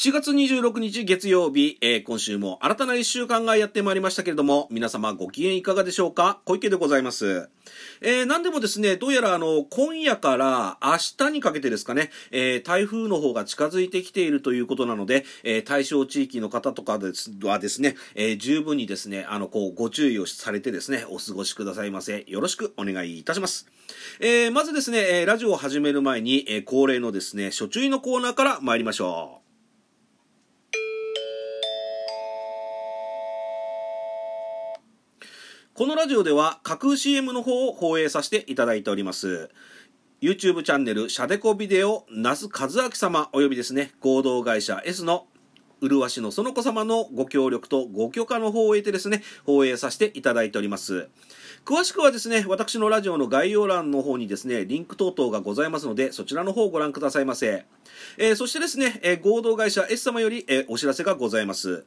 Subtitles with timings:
[0.00, 6.38] 7月26日月曜日、えー、今週も新たな一週間がやってまいりましたけれども、皆様ご機嫌いかがでしょうか？
[6.44, 7.50] 小池でございます。
[8.00, 22.22] えー、何でもですね、どうやらあの、今夜から明日にかけてですかね、えー、台風の方が近づいてきているということなので、えー、対象地域の方とかですはですね、え、十分にですね、あの、こう、ご注意をされてですね、お過ごしくださいませ。
[22.28, 23.66] よろしくお願いいたします。
[24.20, 29.47] え、まずですね、ラジオを始める前に、え、恒例のですね、初注意のコーナーから参りましょう。
[35.78, 39.48] このラジオでは架空 CM の方を放映させていただいております。
[40.20, 45.28] YouTube チャンネル、シャデコビデオ、那須和明様、およびですね、合同会社 S の
[45.80, 51.10] 麗しのその子様のご協力とご許可の方を得てですね、放映させていただいております。
[51.64, 57.66] 詳しくはですね、私のラジオの概要欄の方にですね、リンク等々がございますので、そちらの方をご覧くださいませ。
[58.16, 61.84] えー、そしてですね、えー、合同会社 S 様より、えー、お知らせがございます。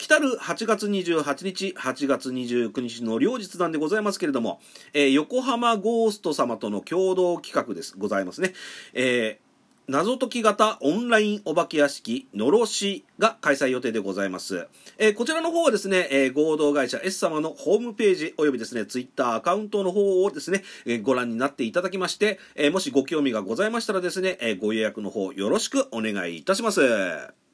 [0.00, 4.58] 来たる8月28日、8月29日の両日なんでございますけれども、
[4.94, 8.54] えー、横浜ゴースト様との共同企画です、ございますね。
[8.94, 9.50] えー
[9.88, 14.68] 謎解き型オンラインお化け屋敷のろしが開催予定でございます。
[14.98, 27.49] えー、こちらの方はですね、えー、合同会社 S 様のホームページおよびですね、ツイッターアカウントの方をですね、えー、ご覧になっていただきまして、えもしご興味がございましたらですね、えご予約の方よろしくお願いいたします。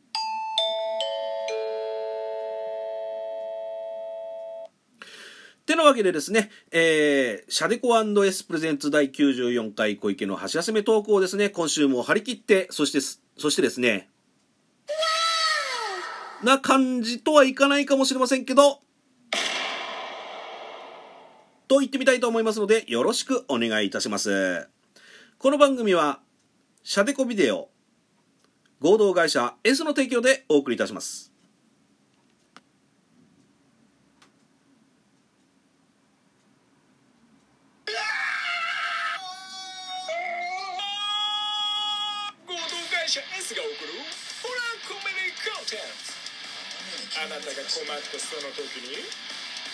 [5.67, 13.01] てなわけでですね、えー、シャデコ &S プレゼンツ第94回小池の箸休めトークをですね、今週も張り切って、そして、
[13.37, 14.09] そしてですね、
[16.45, 18.81] な感じとはいかないかもしれませんけど、
[21.67, 24.69] と言ってみたいと思いますので、よろしくお願いいたします。
[25.39, 26.21] この番組は、
[26.85, 27.69] シャデコビデオ、
[28.79, 31.36] 合同会社 S の提供でお送りいたします。
[47.27, 49.03] あなたが困ったその時に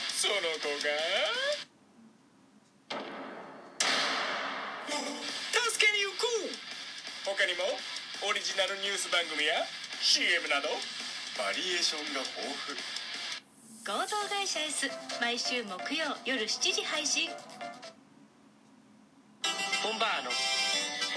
[0.09, 0.89] その子が
[5.53, 6.49] 助けに行く。
[7.29, 7.77] 他にも
[8.25, 9.69] オリジナルニュース番組や
[10.01, 10.73] CM など
[11.37, 12.81] バリエーションが豊富。
[13.85, 14.89] 合同会社 S
[15.21, 17.29] 毎週木曜夜7時配信。
[19.85, 20.33] ボンバーの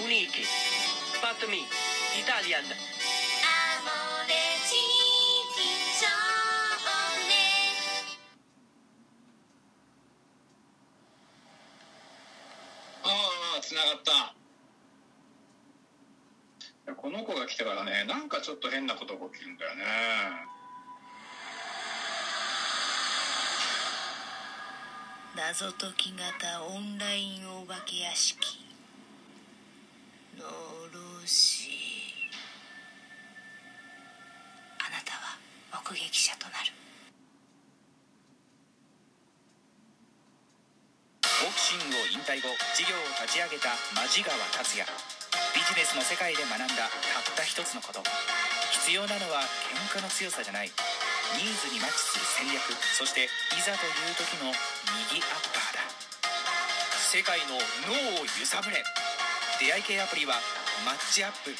[0.04, 0.44] 雰囲気
[1.22, 1.64] パッと見イ
[2.28, 2.76] タリアンだ
[13.76, 14.34] ながった。
[16.94, 19.82] この子が来てからねなんかちょっと変なことが起きるんだよね。
[25.36, 28.64] 謎解き型オンラインお化け屋敷。
[30.38, 31.70] のろし。
[34.78, 35.36] あなたは
[35.84, 36.72] 目撃者となる
[41.22, 44.90] ボクシングを引退後事業を立ち上げた間川達也。
[45.54, 48.02] ビジネスの世界で学んだたった一つのこと。
[48.82, 50.74] 必要なのは喧嘩の強さじゃない。
[51.38, 52.66] ニーズにマッチする戦略。
[52.98, 54.50] そしていざという時の
[55.06, 55.86] 右アッパーだ。
[56.98, 58.82] 世界の脳を揺さぶれ。
[59.62, 60.34] 出会い系アプリは
[60.82, 61.54] マッチアップ。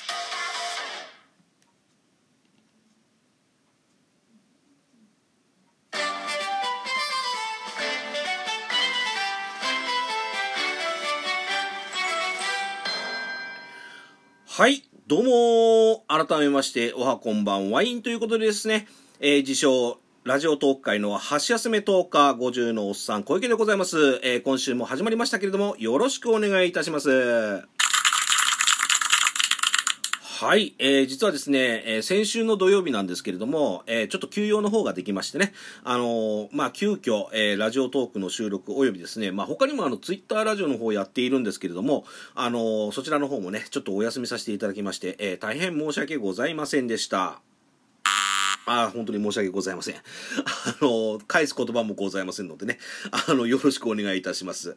[14.58, 18.88] はい、どうも、改めまして、おはこんばんワインということでですね、
[19.20, 24.18] えー、自称、ラジオトーク界の箸休め10日50のおっさん小池でございます。
[24.22, 27.68] えー、今週も始まりましたけれども、よろしくお願いいたします。
[30.38, 42.04] はい、えー、実はですね、えー、先週の土曜日なんですけれども、えー、ちょっと休養の方ができましてね、あのー、まあ、急遽、えー、ラジオトークの収録およびですね、まあ、他にもあの、ツイッターラジオの方やっているんですけれども、
[42.34, 47.40] あのー、そちらの方もね、ちょっとお休みさせていただきまして、えー、大変申し訳ございませんでした。
[48.66, 49.94] あ本当に申し訳ございません。
[49.94, 50.00] あ
[50.82, 52.76] の、返す言葉もございませんのでね、
[53.10, 54.76] あの、よろしくお願いいたします。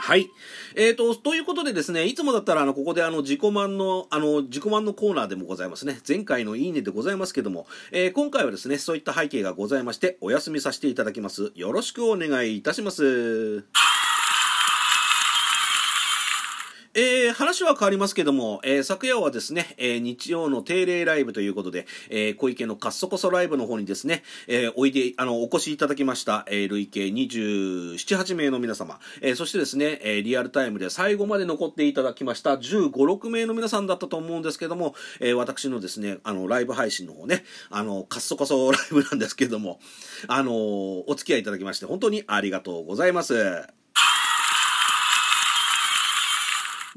[0.00, 0.30] はい。
[0.76, 6.00] えーと、ということでですね、いつもだったら、あの、ここであの、自己満の、あの、自己満のコーナーでもございますね。
[6.06, 11.50] 前回のいいねでございますけども、えー、今回はですね、そういった背景がございまして、お休みさせていただきます。
[11.56, 13.64] よろしくお願いいたします。
[17.00, 39.78] えー、話は変わりますけども、えー、昨夜はですね、えー、日曜の定例ライブということで、え、小池のカッソコソライブの方にですね、え、おいで、あの、お越しいただきました、え、累計27、8名の皆様、え、そしてですね、え、リアルタイムで最後まで残っていただきました15、6名の皆さんだったと思うんですけども、え、私のですね、あの、ライブ配信の方ね、あの、カッソコソライブなんですけども、
[40.26, 43.77] あの、お付き合いいただきまして、本当にありがとうございます。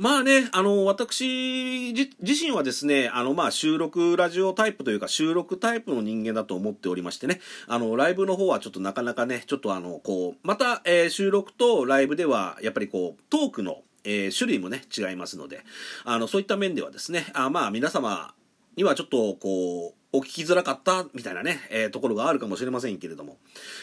[0.01, 15.61] まあね、あの、私自身はですね、あの、まあ、収録ラジオタイプというか、収録タイプの人間だと思っておりましてね、あの、ライブの方はちょっとなかなかね、ちょっとあの、こう、また、えー、収録とライブでは、やっぱりこう、トークの、えー、種類もね、違いますので、
[16.03, 18.33] あの、そういった面ではですね、あまあ、皆様
[18.75, 23.37] にはちょっと、こう、お聞きづらかったみたいなね、えー、ところがあるかもしれませんけれども。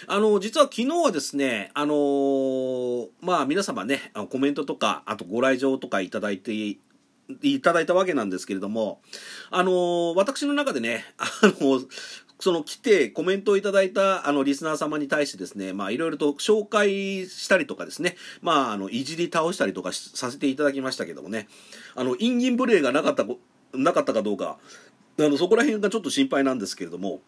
[0.07, 9.01] あの、実は昨日はですね、あのー、まあ皆様ね、コメントとか、あとご来場とかいただいていただいたわけなんですけれども、
[9.51, 11.81] あのー、私の中でね、 あの
[12.41, 21.49] その来てコメントをいただいたあのリスナー様に対してですね、まあいろいろと紹介したりとかですね、まああのいじり倒したりとかさせていただきましたけどもね、
[21.95, 23.27] あの、インギン無礼がなかった、
[23.75, 24.59] なかったかどうか、
[25.19, 27.21] あのそこら辺がちょっと心配なんですけれども、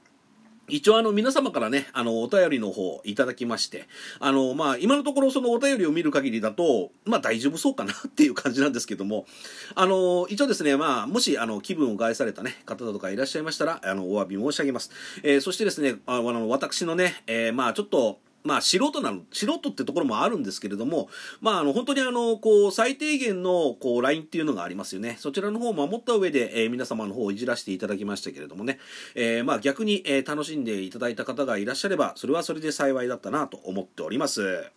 [0.69, 3.89] 一応あの皆様からね、あのお便りの方いただきまして、
[4.21, 9.27] あのまあ今のところそのお便りを見る限りだと、まあ大丈夫そうかなっていう感じなんですけども、
[9.75, 14.91] あの一応ですね、まあもしあの気分を害されたね、方だとかいらっしゃいましたら、あのお詫び申し上げます。
[15.25, 21.09] えー、そしてですね、あの私のね、えー、まあちょっと、まあ素人なの、素人ってところもあるんですけれども、
[21.41, 25.17] まああの本当にあの、こう最低限のこうラインっていうのがありますよね。
[25.19, 28.79] そちらの方を守った上で、えー、皆様の方をいじらせていただきましたけれどもね、
[29.15, 34.71] えー、まあ逆に、えー、楽しんでいただいた方がいらっしゃれば、それはそれで幸いだったなと思っております。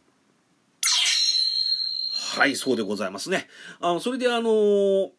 [2.35, 3.47] はい、そうでございますね。
[3.79, 5.09] あの、それであのー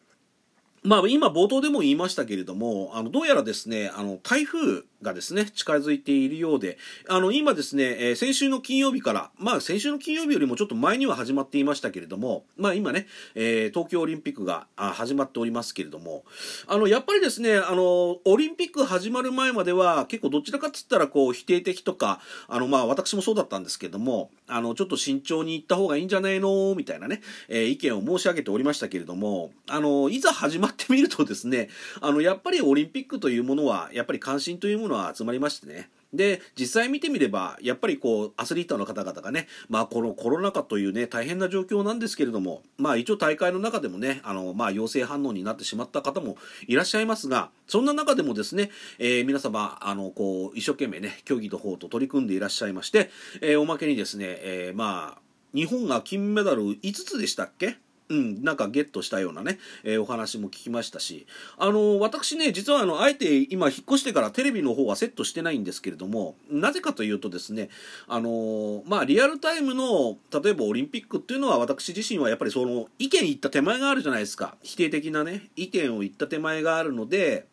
[0.85, 6.77] まあ、今冒頭でも言いましたけれども、あの、どうやらですね、あの、台風がですね、近づいているようで、
[7.07, 16.23] あの、今ですね、えー、先週の金曜日から、まあ、先週の金曜日よりもちょっと前には始まっていましたけれども、まあ、今ね、えー、東京オリンピックが始まっておりますけれども、
[16.67, 26.73] あの、やっぱりですね、あの、オリンピック始まる前までは、結構どちらかっつったら、こう、否定的とか、あの、まあ、私もそうだったんですけれども、あの、ちょっと慎重に行った方がいいんじゃないの？
[26.75, 31.69] みたいなね、えー、意見を申し上げておりましたけれども、あの、いざ始まってみるとですね、
[32.01, 35.89] あの、やっぱりオリンピックというものは、やっぱり関心というものは集まりまして、ね。
[36.13, 46.37] で、実際見てみれば、やっぱりこう、アスリートの方々がね、まあこのコロナ禍というね、大変な状況なんですけれども、まあ一応大会の中でもね、あの、まあ陽性反応になってしまった方も
[46.67, 53.09] いらっしゃいますが、そんな中でもですね、えー、皆様、あの、こう、一生懸命ね、競技の方と取り組んでいらっしゃいまして、
[53.41, 55.21] えー、おまけにですね、えー、まあ、
[55.53, 57.77] 日本が金メダル5つでしたっけ
[58.09, 61.25] うん、なんかゲットしたようなね、えー、お話も聞きましたし、
[61.57, 67.69] あの、私ね、実はあの、あえて今引っ越してからテレビの方はセットしてないんですけれども、なぜかというとですね、
[68.07, 74.55] あの、まあ、リアルタイムの、例えばオリンピックっていうのは私自身はやっぱりその、意見言った手前があるじゃないですか。
[74.61, 77.47] 否定的なね、意見を言った手前があるので、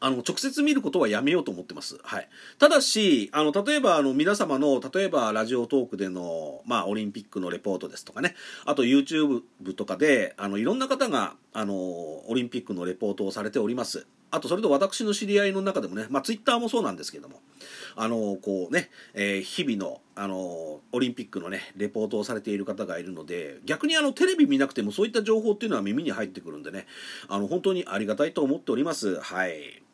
[0.00, 1.98] あの、直接見ることはやめようと思ってます。
[2.02, 2.28] はい。
[2.58, 8.34] ただし、あの、例えば、あの、皆様の、例えば、ラジオトークでの、まあ、オリンピックのレポートですとかね、
[8.64, 9.42] あと YouTube
[9.76, 14.06] とかで、あの、いろんな方が、あの、オリンピックのレポートをされております。
[14.30, 17.40] あと、それと私の知り合いの中でもね、まあ、ツイッターもそうなんですけども、
[17.94, 26.86] あの、こうね、えー、日々の、あの、オリンピックのね、レポートをされている方がいるので、逆にあの、テレビ見なくてもそういった情報っていうのは耳に入ってくるんでね、
[27.28, 29.20] あの、本当にありがたいと思っております。
[29.20, 29.85] はい。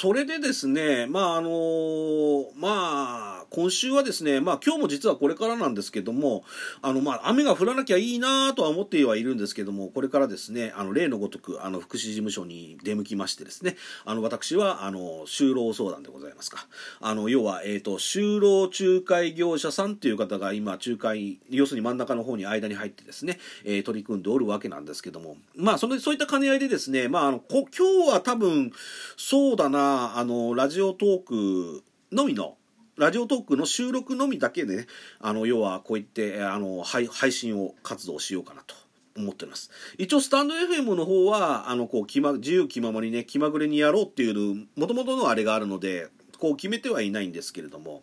[0.00, 6.44] それでですね、まああのまあ今週はですね、まあ今日も実はこれからなんですけども、
[6.82, 13.74] あのまあ雨が降らなきゃいいなとは思ってはいるんですけども、これからですね、あの例のごとく、あの福祉事務所に出向きましてですね、
[14.04, 16.68] あの私は、あの、就労相談でございますか。
[17.00, 28.70] あの、要は、えっ、ー、と、就労仲介業者さんっていう方が今、仲介、要するに真ん中の方に間に入ってですね、えー、取り組んでおるわけなんですけども、まあその、そういった兼ね合いでですね、まああの、こ今日は多分、
[29.16, 32.56] そうだな、あの、ラジオトークのみの、
[32.96, 34.86] ラジオトークの収録のみだけでね、
[35.20, 38.74] あの、要はこういって、あの、配配信を活動しようかなと。
[39.16, 39.70] 思ってます。
[39.98, 48.02] 一応、スタンド FM の方は、あの、こう、気ま、自由気ままにね、気まぐれにやろうっていう、もともとのあれがあるので、こう決めてはいないんですけれども、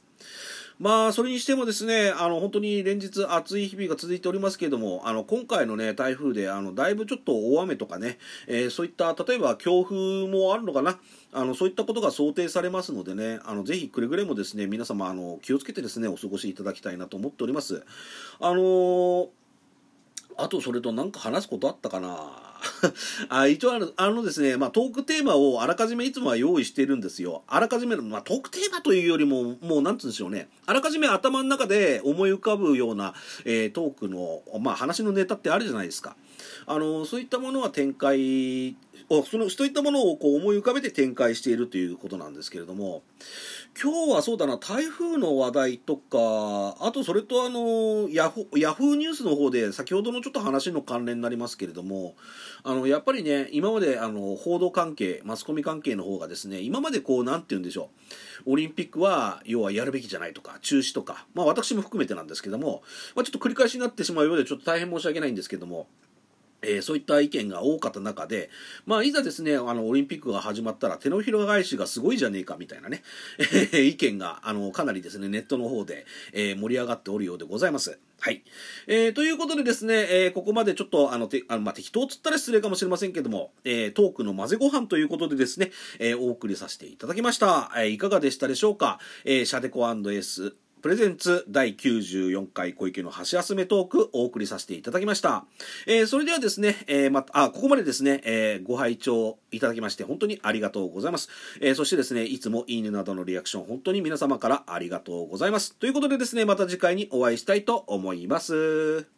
[0.77, 8.17] まあ、それにしてもですね、あの、本当に連日暑い日々が続いておりますけれども、あの、今回のね、台風で、あの、だいぶちょっと大雨とかね、
[8.47, 10.99] えー、そういった、例えば強風もあるのかな、
[11.31, 17.85] あの、そういったことが想定されますのでね、あの、ぜひくれぐれもですね、皆様、あの、気をつけてですね、お過ごしいただきたいなと思っております。
[18.41, 19.27] あのー、
[20.37, 22.44] あとそれと何か話すことあったかな？
[23.29, 27.43] あ一応あのあのですね、まあ、トークテーマをあらかじめいつもは用意してるんですよ。
[27.47, 30.49] あらかじめの、まあ、トークテーマというよりも、もうなんつうんでしょうね。
[30.65, 36.15] あらかじめ頭の中で思い浮かぶような、えー、トークの、まあ、話のネタってあるじゃないですか。
[36.65, 38.75] あの、そういったものは展開
[39.09, 43.03] を、そのそういったものをこう思い浮かべて展開しているということなんですけれども、
[43.81, 52.15] 今日はそうだな、台風の話題とか、あとそれとあの、ヤフヤフーニュースの方で、先ほどのちょっと話の関連になりますけれども、
[52.63, 57.89] あの、やっぱりね、今まであの、報道関係、マスコミ関係の方がですね、今までこう、なんて言うんでしょ
[58.47, 62.81] う、オリンピックは、要はやるべきじゃないとか、中止とか、まあ私も含めてなんですけども、
[63.15, 65.87] まあちょっと繰り返しになってしまうようで、ちょっと大変申し訳ないんですけども、
[66.65, 68.49] えー、そういった意見が多かった中で、
[68.85, 73.03] まあ、いざですね、あの、オリンピックが始まったら手のひら返しがすごいじゃねえかみたいなね、
[73.73, 77.99] え 意見が、あの、かなりですね、ネットの方で、えー、盛り上がっておるようでございます。
[78.19, 78.43] はい。
[78.87, 87.71] えー、ということでですね、えー、ここまでちょっと、あの、てあのまあ、適当つったら失礼かもしれませんけども、えー、トークの混ぜご飯ということでですね、えー、お送りさせていただきました。
[87.75, 88.99] えー、いかがでしたでしょうか？
[89.25, 95.45] えー、シャデコ &S プレゼンツ第94回小池の箸休めトークお送りさせていただきました。
[95.87, 101.29] えー、それではですね、えー、ま、あ、ここまでですね、えー、ご拝聴いただきまして本当にありがとうございます。
[101.59, 105.75] えそしてですね、いつもいいねなどのリアクション本当に皆様からありがとうございます。
[105.75, 109.14] ということでですね、また次回にお会いしたいと思います。